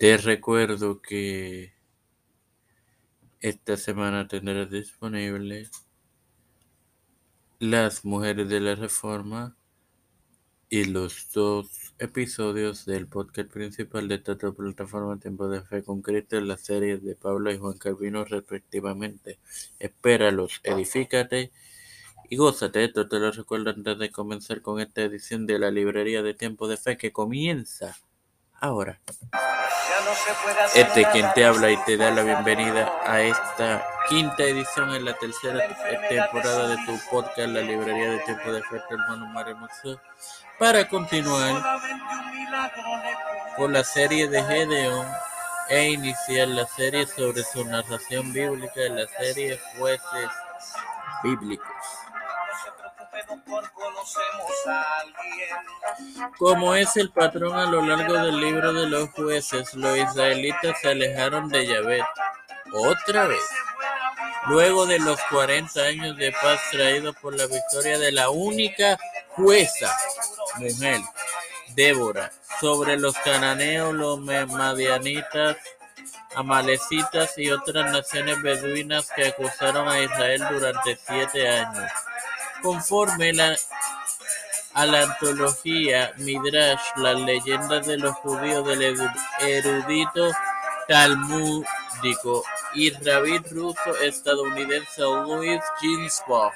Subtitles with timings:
[0.00, 1.74] Te recuerdo que
[3.40, 5.68] esta semana tendrás disponible
[7.58, 9.58] Las Mujeres de la Reforma
[10.70, 16.40] y los dos episodios del podcast principal de esta plataforma Tiempo de Fe con Cristo
[16.40, 19.38] las series de Pablo y Juan Calvino respectivamente.
[19.78, 21.52] Espéralos, edifícate
[22.30, 22.84] y gózate.
[22.84, 26.68] Esto te lo recuerdo antes de comenzar con esta edición de la librería de Tiempo
[26.68, 27.98] de Fe que comienza
[28.54, 28.98] ahora.
[30.74, 35.14] Este quien te habla y te da la bienvenida a esta quinta edición en la
[35.14, 35.60] tercera
[36.08, 39.56] temporada de tu podcast La Librería de Tiempo de Fe, hermano Mario
[40.58, 41.62] para continuar
[43.56, 45.06] con la serie de Gedeón
[45.68, 50.30] e iniciar la serie sobre su narración bíblica en la serie Jueces
[51.22, 51.66] Bíblicos.
[56.38, 60.90] Como es el patrón a lo largo del libro de los jueces, los israelitas se
[60.90, 62.04] alejaron de Yahvé
[62.72, 63.42] otra vez.
[64.46, 68.98] Luego de los 40 años de paz traídos por la victoria de la única
[69.28, 69.94] jueza,
[70.56, 71.00] mujer,
[71.74, 75.56] Débora, sobre los cananeos, los madianitas,
[76.34, 81.90] amalecitas y otras naciones beduinas que acusaron a Israel durante siete años.
[82.62, 83.32] Conforme
[84.74, 88.98] a la antología Midrash, las leyendas de los judíos del
[89.40, 90.30] erudito
[90.86, 96.52] talmúdico y rabí ruso estadounidense Louis Ginsburg,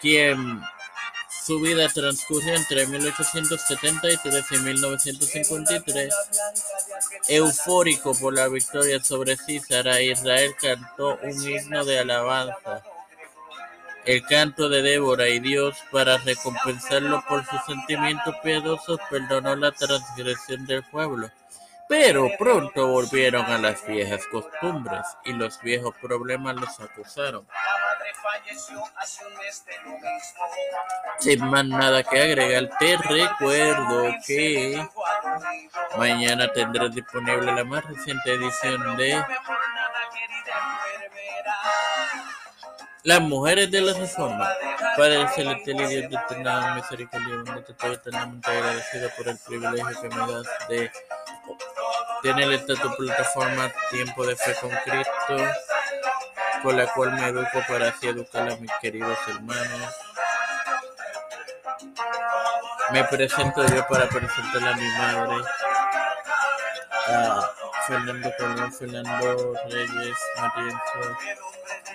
[0.00, 0.62] quien
[1.44, 6.14] su vida transcurrió entre 1873 y 1953.
[7.28, 12.82] Eufórico por la victoria sobre Císara, Israel cantó un himno de alabanza
[14.04, 20.66] el canto de Débora y Dios, para recompensarlo por sus sentimientos piadosos, perdonó la transgresión
[20.66, 21.30] del pueblo.
[21.88, 27.46] Pero pronto volvieron a las viejas costumbres y los viejos problemas los acusaron.
[31.18, 34.88] Sin más nada que agregar, te recuerdo que
[35.96, 39.22] mañana tendrás disponible la más reciente edición de
[43.02, 44.46] Las mujeres de la reforma.
[44.96, 50.08] Padre celestial y Dios de eterna misericordia, te estoy eternamente agradecido por el privilegio que
[50.08, 50.90] me das de
[52.22, 55.54] tener esta tu plataforma Tiempo de Fe con Cristo,
[56.62, 59.94] con la cual me educo para así educar a mis queridos hermanos.
[62.92, 65.44] Me presento yo para presentar a mi madre,
[67.08, 67.50] a
[67.86, 70.18] Fernando Colón, Fernando Reyes,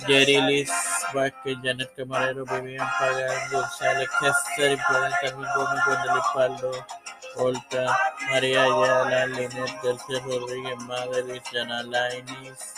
[0.00, 0.70] Marienzo, Yerilis
[1.12, 6.86] Vázquez, Janet Camarero, Vivian Pagan, González, Kester, Carmen Gómez, Gwendolyn Paldo,
[7.36, 7.98] Olta,
[8.30, 12.74] María Ayala, Leonel García Rodríguez, Madrid, Jana Lainis,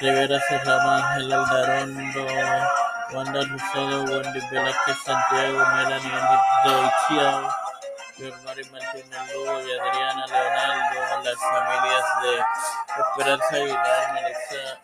[0.00, 2.26] Rivera Serrama, Ángel Aldarondo,
[3.12, 7.54] Wanda Rosado, Wendy Velázquez, Santiago, Melanie Doichiao,
[8.44, 12.32] Mari Martínez Lugo y Adriana Leonardo, las familias de
[13.02, 14.80] Esperanza Aguilar, Melissa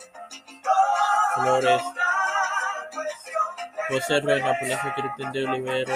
[1.35, 1.83] Flores,
[3.89, 5.95] José Reina, Palacio Cristian de Olivero,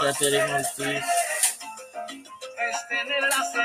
[0.00, 1.04] Catherine Ortiz,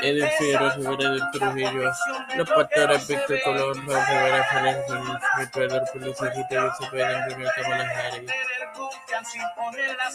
[0.01, 1.91] Edwin Figueroa Rivera del Trujillo,
[2.35, 8.31] los pastores Víctor Colón, Juan Rivera Félix, Pedro Peluso, José Cepeda, Antonio Kamala Harris,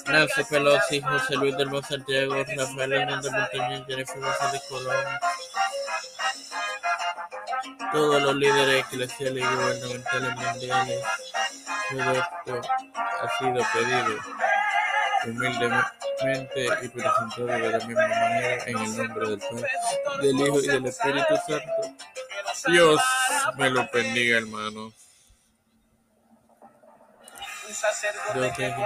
[0.06, 5.04] Nancy Pelosi, José Luis del Santiago, Rafael Hernández Montañez, Jennifer González Colón,
[7.92, 11.04] todos los líderes eclesiales y gubernamentales mundiales.
[11.90, 12.60] Todo esto
[12.94, 14.18] ha sido pedido
[15.24, 19.68] humildemente y presentado de la misma manera en el nombre del Padre,
[20.22, 21.96] del Hijo y del Espíritu Santo.
[22.66, 23.00] Dios
[23.56, 24.94] me lo bendiga, hermanos.
[28.34, 28.82] Dios